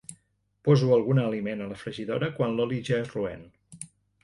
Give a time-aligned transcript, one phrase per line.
[0.67, 3.49] Poso alguna aliment a la fregidora quan l'oli ja és roent.